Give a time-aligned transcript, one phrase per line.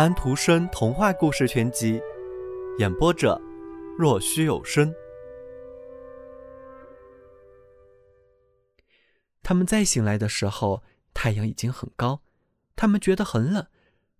[0.00, 2.00] 安徒生童话故事全集，
[2.78, 3.38] 演播者：
[3.98, 4.90] 若虚有声。
[9.42, 10.82] 他们再醒来的时候，
[11.12, 12.22] 太阳已经很高。
[12.74, 13.66] 他们觉得很冷，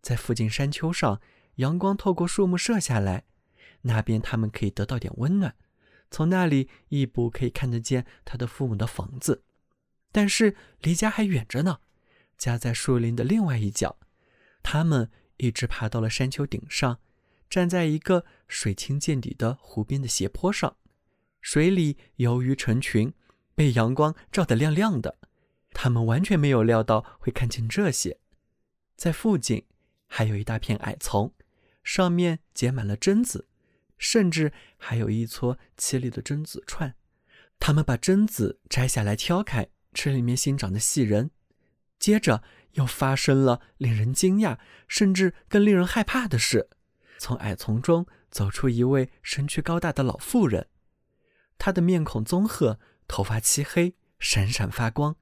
[0.03, 1.19] 在附近山丘上，
[1.55, 3.25] 阳光透过树木射下来，
[3.81, 5.55] 那边他们可以得到点温暖。
[6.11, 9.45] 从那里，一步可以看得见他的父母的房子，
[10.13, 11.79] 但是离家还远着呢。
[12.37, 13.97] 家在树林的另外一角。
[14.63, 17.01] 他们一直爬到了山丘顶上，
[17.49, 20.77] 站在一个水清见底的湖边的斜坡上，
[21.41, 23.13] 水里游鱼成群，
[23.55, 25.19] 被阳光照得亮亮的。
[25.73, 28.19] 他们完全没有料到会看见这些。
[28.97, 29.65] 在附近
[30.07, 31.33] 还有一大片矮丛，
[31.83, 33.49] 上面结满了榛子，
[33.97, 36.95] 甚至还有一撮绮丽的榛子串。
[37.59, 41.31] 他们把榛子摘下来挑开，吃里面新长的细仁。
[41.99, 46.69] 接着又发生了令人惊讶，甚至更令人害怕的事：
[47.19, 50.69] 从矮丛中走出一位身躯高大的老妇人。
[51.59, 55.17] 她的面孔棕褐，头发漆黑，闪闪发光。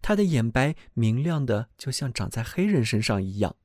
[0.00, 3.56] 她的眼白明亮的，就像长在黑人身上一样。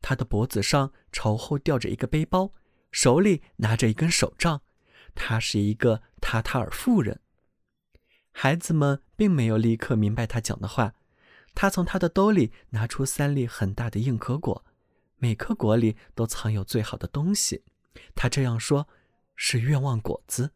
[0.00, 2.52] 她的脖子上朝后吊着一个背包，
[2.90, 4.62] 手里拿着一根手杖。
[5.14, 7.20] 她是一个塔塔尔妇人。
[8.30, 10.94] 孩子们并没有立刻明白她讲的话。
[11.54, 14.64] 他从他的兜里拿出三粒很大的硬壳果，
[15.16, 17.62] 每颗果里都藏有最好的东西。
[18.14, 18.88] 他这样说，
[19.36, 20.52] 是愿望果子。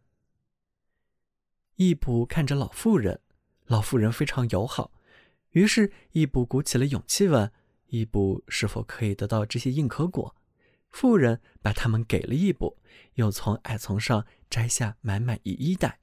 [1.77, 3.21] 易卜看着老妇人，
[3.67, 4.91] 老妇人非常友好，
[5.51, 7.53] 于是易卜鼓起了勇气问
[7.89, 10.35] ：“易卜是否可以得到这些硬壳果？”
[10.91, 12.79] 妇人把它们给了易卜，
[13.15, 16.01] 又从矮丛上摘下满满一衣袋。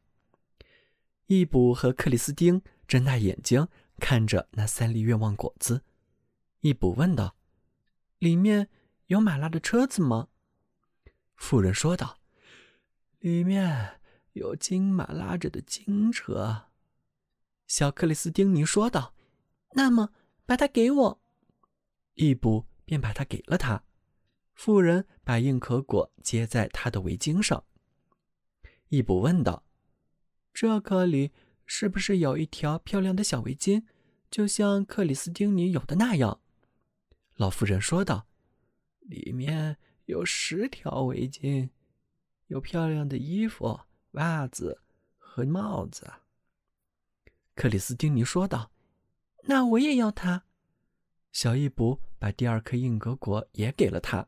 [1.26, 3.68] 易卜和克里斯汀睁大眼睛。
[4.00, 5.84] 看着那三粒愿望果子，
[6.62, 7.36] 易卜问道
[8.20, 8.70] ：“里面
[9.08, 10.28] 有马拉的车子吗？”
[11.36, 12.20] 妇人说道
[13.20, 14.02] ：“里面
[14.34, 16.68] 有金马拉着的金车。”
[17.68, 19.16] 小克里斯丁尼说道
[19.76, 20.14] ：“那么
[20.46, 21.22] 把它给我。”
[22.16, 23.84] 易卜便把它给了他。
[24.54, 27.66] 妇人把硬壳果接在他的围巾上。
[28.90, 29.64] 易卜问道
[30.54, 31.32] ：“这颗里
[31.66, 33.84] 是不是有一条漂亮的小围巾？”
[34.30, 36.42] 就像克里斯汀尼有的那样，
[37.36, 38.28] 老妇人说道
[39.02, 41.70] ：“里面有十条围巾，
[42.48, 43.80] 有漂亮的衣服、
[44.14, 44.82] 袜子
[45.20, 46.12] 和帽子。”
[47.54, 48.72] 克里斯汀尼说道
[49.46, 50.46] ：“那我也要它。”
[51.32, 54.28] 小易卜把第二颗硬格果也给了他，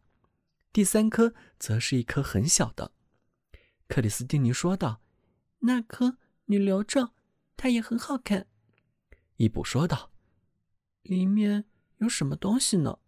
[0.71, 2.91] 第三颗则是一颗很小的。
[3.87, 5.01] 克里斯汀尼说道
[5.61, 7.14] ：“那颗你留着，
[7.57, 8.47] 它也很好看。”
[9.37, 10.11] 伊布说道
[11.03, 11.65] ：“里面
[11.97, 12.99] 有什么东西呢？”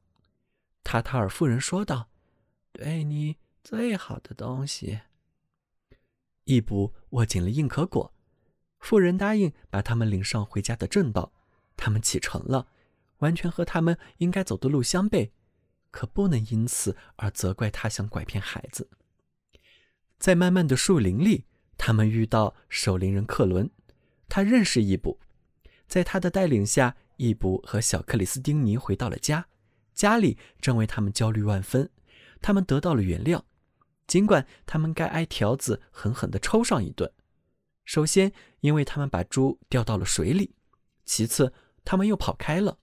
[0.83, 2.09] 塔塔尔夫人说道
[2.71, 5.01] ：“对你最好的东西。”
[6.45, 8.13] 伊布握紧了硬壳果，
[8.79, 11.33] 妇人答应把他们领上回家的正道。
[11.75, 12.69] 他们启程了，
[13.17, 15.31] 完全和他们应该走的路相悖，
[15.91, 18.89] 可不能因此而责怪他想拐骗孩子。
[20.17, 21.45] 在漫漫的树林里，
[21.77, 23.69] 他们遇到守林人克伦，
[24.27, 25.19] 他认识伊布。
[25.87, 29.47] 在他的带领下，伊布和小克里斯汀尼回到了家，
[29.93, 31.89] 家里正为他们焦虑万分。
[32.41, 33.41] 他们得到了原谅，
[34.05, 37.11] 尽管他们该挨条子狠狠地抽上一顿。
[37.85, 40.51] 首先，因为他们把猪掉到了水里；
[41.05, 41.53] 其次，
[41.85, 42.79] 他们又跑开了。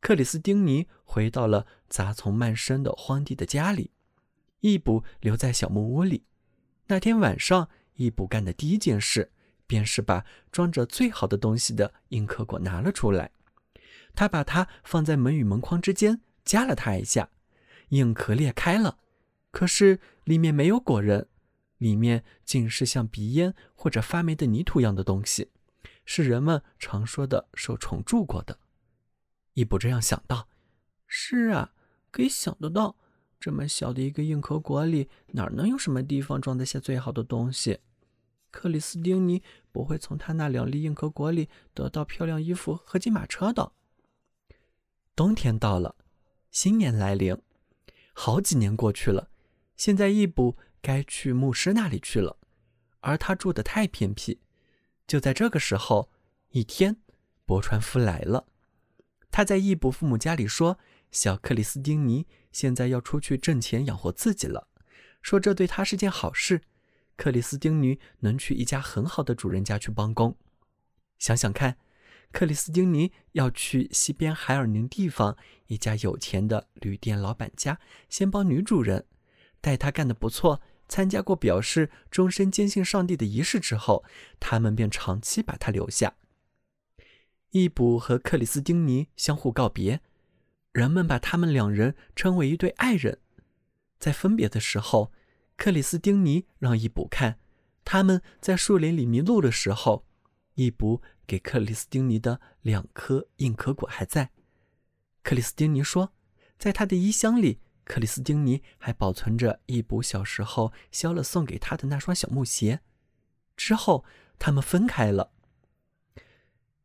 [0.00, 3.90] 克里斯汀尼回到了杂丛漫生的荒地的家里，
[4.60, 6.24] 伊布留在小木屋里。
[6.86, 9.30] 那天晚上，伊布干的第一件事。
[9.70, 13.30] 便是把装着最好的东西的硬壳果拿了出来，
[14.16, 17.30] 他把它放在门与门框之间，夹了它一下，
[17.90, 18.98] 硬壳裂开了，
[19.52, 21.28] 可是里面没有果仁，
[21.78, 25.52] 里面竟是像鼻烟或者发霉的泥土一样的东西，
[26.04, 28.58] 是人们常说的受虫蛀过的。
[29.54, 30.48] 伊布这样想到
[31.06, 31.72] ：“是啊，
[32.10, 32.96] 可以想得到，
[33.38, 37.78] 这么小的一个硬壳果里，哪能有什么地方装得下最好的东西？”
[38.50, 39.42] 克里斯汀尼
[39.72, 43.72] 不会从他那两粒硬壳果里得到漂亮衣服和金马车的。
[45.16, 45.96] 冬天到了，
[46.50, 47.36] 新年来临，
[48.12, 49.30] 好几年过去了，
[49.76, 52.38] 现在易卜该去牧师那里去了，
[53.00, 54.40] 而他住的太偏僻。
[55.06, 56.10] 就在这个时候，
[56.50, 56.96] 一天，
[57.44, 58.46] 伯川夫来了。
[59.30, 60.78] 他在易卜父母家里说
[61.12, 64.68] ：“小克里斯汀尼现在要出去挣钱养活自己了，
[65.20, 66.62] 说这对他是件好事。”
[67.20, 70.38] 克里斯汀尼能去一家很好的主人家去帮工，
[71.18, 71.76] 想想看，
[72.32, 75.36] 克里斯汀尼要去西边海尔宁地方
[75.66, 77.78] 一家有钱的旅店老板家，
[78.08, 79.04] 先帮女主人，
[79.60, 84.02] 待她干得不错，参加过表示终身坚信上帝的仪式之后，
[84.40, 86.14] 他们便长期把她留下。
[87.50, 90.00] 易卜和克里斯汀尼相互告别，
[90.72, 93.18] 人们把他们两人称为一对爱人。
[93.98, 95.12] 在分别的时候，
[95.60, 97.38] 克里斯汀尼让伊卜看
[97.84, 100.06] 他们在树林里迷路的时候，
[100.54, 104.30] 伊卜给克里斯汀尼的两颗硬壳果还在。
[105.22, 106.14] 克里斯汀尼说，
[106.58, 112.80] 在他的衣箱里，克里斯汀尼还保存着伊卜小时候肖勒送给他的那双小木鞋。
[113.54, 114.02] 之后，
[114.38, 115.30] 他们分开了。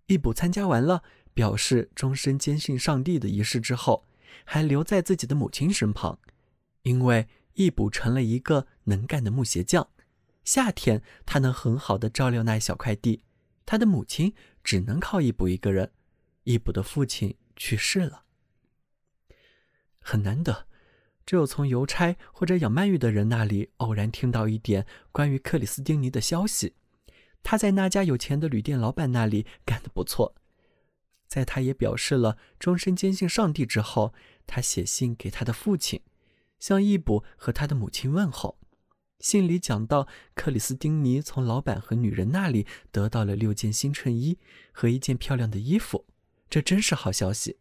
[0.07, 1.01] 伊卜参加完了
[1.33, 4.05] 表示终身坚信上帝的仪式之后，
[4.43, 6.19] 还留在自己的母亲身旁，
[6.81, 9.89] 因为易卜成了一个能干的木鞋匠。
[10.45, 13.23] 夏天他能很好的照料那一小块地，
[13.65, 15.91] 他的母亲只能靠易卜一个人。
[16.43, 18.23] 易卜的父亲去世了，
[19.97, 20.67] 很难得，
[21.25, 26.75] 只有从邮差或者养鳗鱼的人那里偶然听到一点关于克里斯汀尼的消息。
[27.41, 30.35] 他在那家有钱的旅店老板那里干得不错，
[31.27, 34.13] 在他也表示了终身坚信上帝之后，
[34.45, 36.01] 他写信给他的父亲，
[36.65, 38.57] 向易卜和他的母亲问候。
[39.19, 44.39] 信里讲到，克里斯汀尼从老板和女人那里得到了六件新衬衣
[44.71, 46.05] 和一件漂亮的衣服，
[46.49, 47.59] 这真是好消息。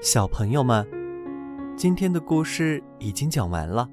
[0.00, 0.86] 小朋友们，
[1.76, 3.90] 今天的故事已经讲完了，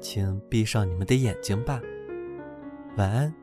[0.00, 1.80] 请闭上你们的眼睛吧。
[2.96, 3.41] 晚安。